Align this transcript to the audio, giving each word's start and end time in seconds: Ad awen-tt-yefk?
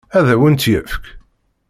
Ad 0.17 0.27
awen-tt-yefk? 0.33 1.03